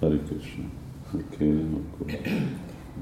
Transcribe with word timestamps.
Hari. 0.00 0.20
Oké, 1.14 1.46
okay, 1.46 1.66
akkor 1.90 2.06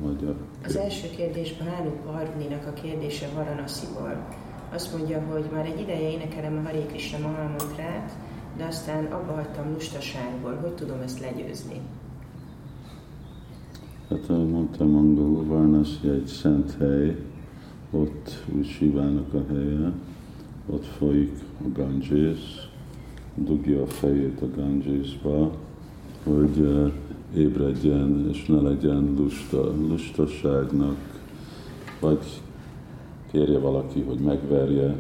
magyar. 0.03 0.37
Az 0.65 0.77
első 0.77 1.09
kérdésben 1.17 1.69
Hánu 1.69 1.91
Parvninak 1.91 2.67
a 2.67 2.73
kérdése 2.73 3.29
Varanasiból. 3.35 4.27
Azt 4.73 4.97
mondja, 4.97 5.21
hogy 5.21 5.45
már 5.53 5.67
egy 5.67 5.81
ideje 5.81 6.11
énekelem 6.11 6.57
a 6.57 6.69
Hari 6.69 6.85
Krishna 6.87 7.19
Mahamantrát, 7.19 8.13
de 8.57 8.65
aztán 8.65 9.05
abba 9.05 9.33
hagytam 9.33 9.73
lustaságból. 9.73 10.59
Hogy 10.63 10.73
tudom 10.73 11.01
ezt 11.01 11.21
legyőzni? 11.21 11.81
Hát 14.09 14.29
mondtam 14.29 14.97
angolul, 14.97 15.45
Varnasi 15.45 16.09
egy 16.09 16.27
szent 16.27 16.77
hely, 16.79 17.17
ott 17.91 18.45
úgy 18.57 18.67
Sivának 18.67 19.35
a 19.35 19.45
helye, 19.49 19.93
ott 20.67 20.85
folyik 20.85 21.33
a 21.65 21.69
Ganges, 21.73 22.69
dugja 23.35 23.83
a 23.83 23.87
fejét 23.87 24.43
a 24.43 24.47
Gangesba, 24.57 25.53
hogy 26.25 26.85
ébredjen 27.37 28.27
és 28.31 28.47
ne 28.47 28.61
legyen 28.61 29.15
lusta, 29.19 29.73
lustaságnak, 29.89 30.97
vagy 32.01 32.43
kérje 33.33 33.59
valaki, 33.59 34.01
hogy 34.01 34.19
megverje, 34.19 34.97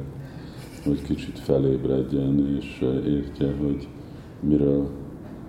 hogy 0.85 1.03
kicsit 1.03 1.39
felébredjen 1.39 2.57
és 2.61 2.85
értje, 3.07 3.55
hogy 3.63 3.89
miről, 4.41 4.89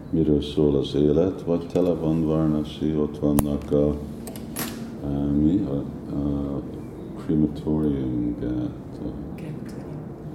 miről 0.09 0.41
szól 0.41 0.76
az 0.76 0.96
élet, 0.96 1.41
vagy 1.41 1.68
tele 1.68 1.94
van 1.94 2.26
Varnasi, 2.26 2.96
ott 2.96 3.18
vannak 3.18 3.71
a, 3.71 3.88
a 3.88 5.32
mi, 5.41 5.66
a, 5.70 5.76
a 6.16 6.62
crematorium, 7.26 8.35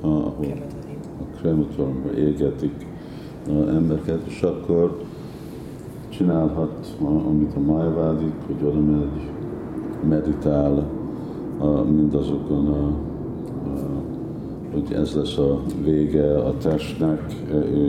ahol 0.01 0.47
a 1.21 1.37
krematoriumban 1.37 2.15
égetik 2.15 2.87
embereket, 3.49 4.27
és 4.27 4.43
akkor 4.43 5.05
csinálhat, 6.21 6.97
amit 7.29 7.55
a 7.57 7.61
májvádik, 7.61 8.33
hogy 8.47 8.67
oda 8.69 8.81
megy, 8.81 9.31
meditál 10.09 10.91
mindazokon, 11.91 12.95
hogy 14.73 14.93
ez 14.93 15.15
lesz 15.15 15.39
a 15.39 15.63
vége 15.83 16.39
a 16.39 16.57
testnek, 16.57 17.33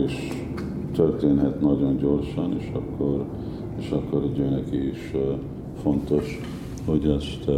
és 0.05 0.45
történhet 0.93 1.61
nagyon 1.61 1.97
gyorsan, 1.97 2.55
és 2.57 2.71
akkor, 2.73 3.25
és 3.77 3.91
akkor 3.91 4.23
egy 4.23 4.49
neki 4.49 4.87
is 4.87 5.13
fontos, 5.81 6.39
hogy 6.85 7.05
ezt 7.05 7.51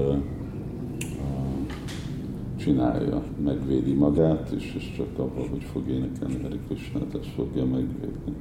csinálja, 2.57 3.23
megvédi 3.43 3.93
magát, 3.93 4.51
és, 4.57 4.75
és 4.77 4.93
csak 4.97 5.19
abban, 5.19 5.49
hogy 5.49 5.63
fog 5.63 5.87
énekelni 5.87 6.41
Hari 6.41 6.59
Krishnát, 6.67 7.15
ezt 7.21 7.29
fogja 7.35 7.65
megvédni. 7.65 8.33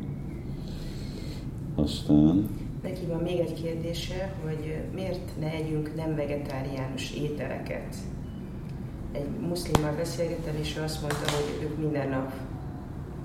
Aztán... 1.83 2.48
Neki 2.83 3.06
van 3.06 3.22
még 3.22 3.38
egy 3.38 3.62
kérdése, 3.62 4.34
hogy 4.44 4.77
miért 4.94 5.41
ne 5.41 5.50
együnk 5.50 5.97
nem 5.97 6.14
vegetáriánus 6.14 7.12
ételeket? 7.12 7.97
Egy 9.12 9.28
muszlimmal 9.48 9.94
beszélgettem, 9.97 10.55
és 10.60 10.77
ő 10.77 10.83
azt 10.83 11.00
mondta, 11.00 11.30
hogy 11.30 11.62
ők 11.62 11.78
minden 11.78 12.08
nap 12.08 12.33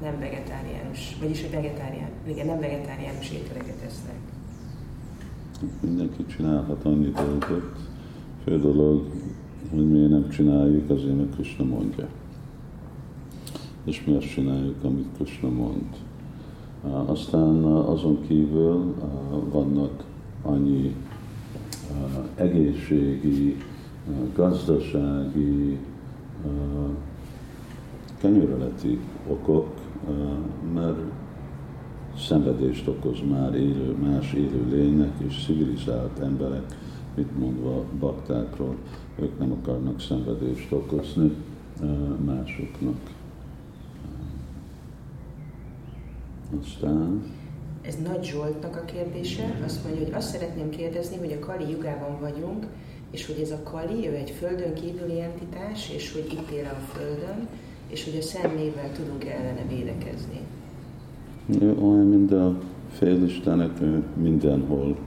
nem 0.01 0.19
vegetáriánus, 0.19 1.17
vagyis 1.19 1.41
hogy 1.41 1.51
vegetárián, 1.51 2.09
igen, 2.27 2.45
nem 2.45 2.59
vegetáriánus 2.59 3.31
ételeket 3.31 3.81
esznek. 3.85 4.15
Mindenki 5.79 6.25
csinálhat 6.25 6.85
annyi 6.85 7.09
dolgot. 7.09 7.77
Fő 8.43 8.59
dolog, 8.59 9.05
hogy 9.69 9.89
miért 9.89 10.09
nem 10.09 10.29
csináljuk, 10.29 10.89
azért 10.89 11.17
mert 11.17 11.33
Krishna 11.33 11.65
mondja. 11.65 12.07
És 13.83 14.05
mi 14.05 14.15
azt 14.15 14.33
csináljuk, 14.33 14.83
amit 14.83 15.07
Krishna 15.15 15.49
mond. 15.49 15.95
Aztán 17.05 17.63
azon 17.63 18.21
kívül 18.27 18.93
vannak 19.51 20.03
annyi 20.41 20.95
egészségi, 22.35 23.57
gazdasági, 24.35 25.77
kenyéreleti 28.17 28.99
okok, 29.27 29.67
mert 30.73 30.99
szenvedést 32.17 32.87
okoz 32.87 33.17
már 33.29 33.55
élő, 33.55 33.95
más 34.01 34.33
élő 34.33 34.67
lénynek 34.69 35.13
és 35.17 35.43
civilizált 35.45 36.19
emberek, 36.19 36.75
mit 37.15 37.39
mondva 37.39 37.83
baktákról, 37.99 38.75
ők 39.19 39.39
nem 39.39 39.51
akarnak 39.51 39.99
szenvedést 39.99 40.71
okozni 40.71 41.31
másoknak. 42.25 43.16
Aztán... 46.61 47.23
Ez 47.81 47.95
Nagy 48.03 48.23
Zsoltnak 48.23 48.75
a 48.75 48.85
kérdése. 48.85 49.59
Azt 49.65 49.83
mondja, 49.83 50.03
hogy 50.03 50.13
azt 50.13 50.29
szeretném 50.29 50.69
kérdezni, 50.69 51.17
hogy 51.17 51.37
a 51.41 51.45
Kali 51.45 51.69
jugában 51.71 52.19
vagyunk, 52.19 52.65
és 53.11 53.25
hogy 53.25 53.39
ez 53.41 53.51
a 53.51 53.63
Kali, 53.63 54.07
ő 54.07 54.13
egy 54.13 54.29
földön 54.29 54.73
kívüli 54.73 55.21
entitás, 55.21 55.91
és 55.95 56.13
hogy 56.13 56.27
itt 56.31 56.49
él 56.49 56.65
a 56.65 56.97
földön, 56.97 57.47
és 57.87 58.03
hogy 58.03 58.17
a 58.17 58.21
szemnével 58.21 58.91
tudunk 58.91 59.25
ellene 59.25 59.65
védekezni. 59.69 60.39
Ő 61.61 61.77
olyan, 61.81 62.05
mint 62.05 62.31
a 62.31 62.59
félistenek, 62.91 63.81
ő 63.81 64.03
mindenhol 64.15 64.97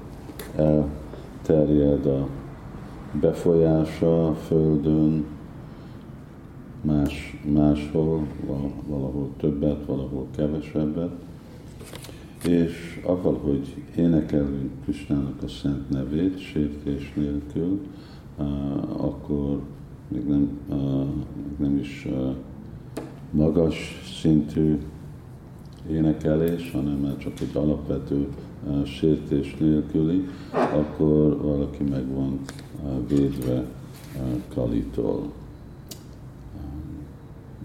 elterjed 0.57 2.07
a 2.07 2.29
befolyása 3.21 4.29
a 4.29 4.35
Földön, 4.35 5.25
más, 6.81 7.41
máshol, 7.53 8.27
valahol 8.87 9.31
többet, 9.37 9.87
valahol 9.87 10.27
kevesebbet, 10.37 11.13
és 12.49 13.01
avval, 13.05 13.39
hogy 13.43 13.75
énekelünk 13.97 14.71
Krisnának 14.83 15.43
a 15.43 15.49
szent 15.49 15.91
nevét 15.91 16.39
sértés 16.39 17.13
nélkül, 17.17 17.81
akkor 18.97 19.61
még 20.09 20.27
nem, 20.27 20.59
még 21.37 21.69
nem 21.69 21.79
is 21.79 22.09
magas 23.31 24.03
szintű 24.21 24.79
énekelés, 25.91 26.71
hanem 26.71 26.97
már 26.97 27.17
csak 27.17 27.41
egy 27.41 27.57
alapvető 27.57 28.29
sértés 28.85 29.57
nélküli, 29.59 30.29
akkor 30.53 31.41
valaki 31.43 31.83
meg 31.83 32.15
van 32.15 32.41
védve 33.09 33.65
Kalitól. 34.55 35.33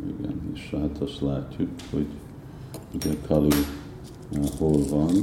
Igen, 0.08 0.52
és 0.54 0.70
hát 0.70 0.98
azt 0.98 1.22
látjuk, 1.22 1.70
hogy 1.92 2.08
ugye 2.94 3.16
Kali 3.28 3.50
hol 4.58 4.84
van, 4.90 5.14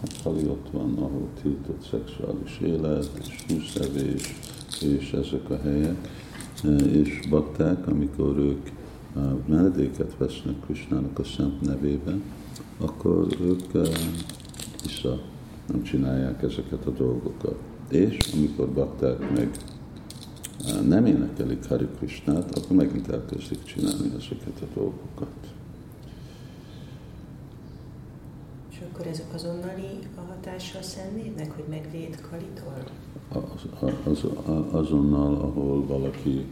hát 0.00 0.22
Kali 0.22 0.44
ott 0.44 0.68
van, 0.72 0.94
ahol 0.98 1.28
tiltott 1.42 1.82
szexuális 1.90 2.58
élet, 2.62 3.10
és 3.20 3.44
húszevés, 3.48 4.34
és 4.80 5.12
ezek 5.12 5.50
a 5.50 5.58
helyek, 5.58 6.08
és 6.92 7.20
bakták, 7.30 7.86
amikor 7.86 8.38
ők 8.38 8.70
menedéket 9.46 10.16
vesznek 10.18 10.54
Krisnának 10.64 11.18
a 11.18 11.24
szent 11.24 11.60
nevében, 11.60 12.22
akkor 12.80 13.26
ők 13.40 13.88
vissza 14.82 15.20
nem 15.66 15.82
csinálják 15.82 16.42
ezeket 16.42 16.86
a 16.86 16.90
dolgokat. 16.90 17.56
És 17.88 18.18
amikor 18.34 18.68
bakták 18.68 19.30
meg 19.34 19.50
nem 20.88 21.06
énekelik 21.06 21.66
Hari 21.66 21.86
Krishnát, 21.98 22.58
akkor 22.58 22.76
megint 22.76 23.08
elkezdik 23.08 23.62
csinálni 23.62 24.12
ezeket 24.18 24.60
a 24.60 24.66
dolgokat. 24.74 25.28
És 28.70 28.80
akkor 28.92 29.06
ez 29.06 29.22
azonnali 29.34 29.98
a 30.16 30.20
hatása 30.28 30.78
a 30.78 30.82
Szent 30.82 31.52
hogy 31.54 31.64
megvéd 31.68 32.20
Kalitól? 32.30 32.84
Az, 33.28 33.84
az, 34.04 34.24
azonnal, 34.70 35.34
ahol 35.34 35.86
valaki 35.86 36.46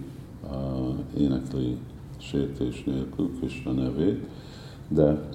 uh, 0.51 1.21
énekli 1.21 1.77
sértés 2.19 2.85
nélkül 2.85 3.31
Krishna 3.39 3.73
nevét, 3.73 4.27
de 4.89 5.29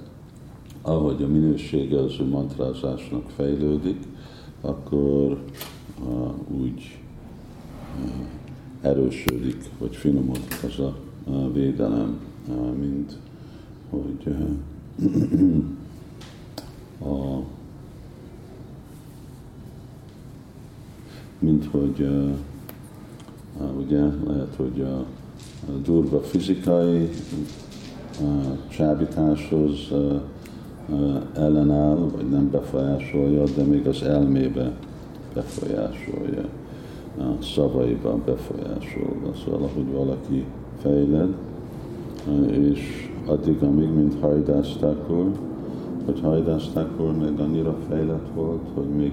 ahogy 0.81 1.23
a 1.23 1.27
minősége 1.27 1.99
az 1.99 2.15
ő 2.19 2.25
mantrázásnak 2.25 3.29
fejlődik, 3.29 4.03
akkor 4.61 5.43
uh, 5.99 6.61
úgy 6.61 7.02
erősödik, 8.83 9.69
vagy 9.77 9.95
finomodik 9.95 10.63
az 10.63 10.79
a, 10.79 10.95
védelem, 11.51 12.19
mint 12.79 13.17
hogy 13.89 14.35
a, 16.99 17.39
mint 21.39 21.65
hogy 21.65 22.07
ugye 23.77 24.01
lehet, 24.25 24.55
hogy 24.55 24.81
a, 24.81 25.05
durva 25.83 26.21
fizikai 26.21 27.09
csábításhoz 28.69 29.91
ellenáll, 31.35 31.95
vagy 31.95 32.29
nem 32.29 32.49
befolyásolja, 32.51 33.43
de 33.55 33.63
még 33.63 33.87
az 33.87 34.01
elmébe 34.01 34.71
befolyásolja, 35.33 36.49
a 37.17 37.41
szavaiban 37.41 38.21
befolyásolva. 38.25 39.33
Szóval, 39.45 39.61
ahogy 39.63 39.91
valaki 39.91 40.45
fejled, 40.81 41.33
és 42.47 43.09
addig, 43.25 43.63
amíg, 43.63 43.89
mint 43.89 44.19
Hajdász 44.19 44.75
hogy 46.05 46.19
Hajdász 46.21 46.69
még 47.19 47.39
annyira 47.39 47.77
fejlett 47.89 48.27
volt, 48.35 48.67
hogy 48.73 48.89
még 48.89 49.11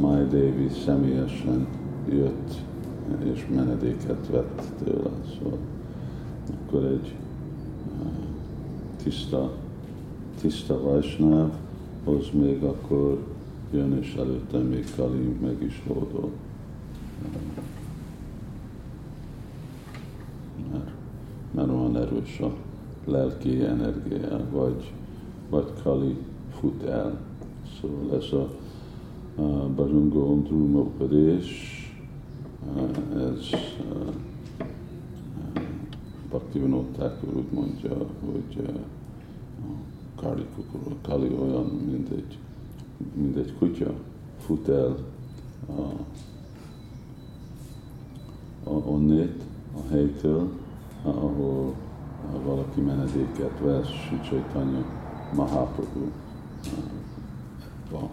Mai 0.00 0.24
Devi 0.24 0.68
személyesen 0.84 1.66
jött 2.08 2.54
és 3.34 3.46
menedéket 3.54 4.28
vett 4.30 4.62
tőle. 4.84 5.10
Szóval 5.38 5.58
akkor 6.66 6.84
egy 6.84 7.14
tiszta, 9.02 9.52
tiszta 10.40 10.80
Vajsnáv, 10.82 11.50
az 12.04 12.28
még 12.32 12.62
akkor 12.62 13.18
jön, 13.72 13.98
és 14.00 14.14
előtte 14.14 14.58
még 14.58 14.86
Kali 14.96 15.36
meg 15.42 15.62
is 15.62 15.82
hódol. 15.86 16.30
Mert, 20.72 20.90
mert 21.50 21.68
olyan 21.68 21.96
erős 21.96 22.40
a 22.40 22.54
lelki 23.04 23.64
energia, 23.64 24.40
vagy, 24.50 24.92
vagy 25.50 25.72
Kali 25.82 26.16
fut 26.58 26.82
el. 26.82 27.20
Szóval 27.80 28.16
ez 28.16 28.32
a, 28.32 28.50
a 29.42 29.68
Barungo 29.74 30.20
Omdruma 30.20 30.78
Upadés, 30.78 31.76
ez 33.16 33.50
Bhaktivinoda 36.28 36.88
Thakur 36.92 37.36
úgy 37.36 37.52
mondja, 37.52 37.96
hogy 38.20 38.62
Kali, 40.16 40.46
Kali 41.02 41.36
olyan, 41.40 41.64
mint 41.64 42.10
egy, 42.10 42.38
mint 43.14 43.36
egy 43.36 43.54
kutya, 43.58 43.92
fut 44.38 44.68
el 44.68 44.96
a, 45.68 45.82
onnét, 48.70 49.42
a 49.76 49.88
helytől, 49.90 50.50
ahol 51.02 51.74
valaki 52.44 52.80
menedéket 52.80 53.58
vesz, 53.60 53.88
Chaitanya 54.28 54.84
Mahaprabhu 55.34 56.10
van. 57.90 58.08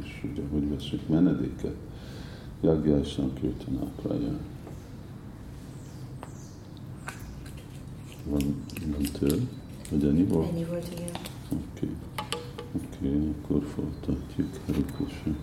És 0.00 0.26
ugye, 0.32 0.42
hogy 0.52 0.68
veszünk 0.68 1.08
menedéket? 1.08 1.74
Jagjai 2.60 3.04
Sankirtanákra 3.04 4.14
jön. 4.14 4.38
Van, 8.24 8.64
van 8.90 9.02
több? 9.18 9.48
Vagy 9.90 10.04
ennyi 10.04 10.24
volt? 10.24 10.48
Ennyi 10.48 10.64
volt, 10.64 10.86
igen. 10.92 11.10
Oké. 11.48 11.60
Okay. 11.74 11.94
Oké, 12.74 13.08
okay, 13.08 13.34
akkor 13.42 13.62
folytatjuk. 13.62 14.48
Hare. 14.66 15.34